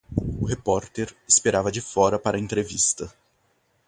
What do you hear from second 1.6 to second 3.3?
de fora para a entrevista.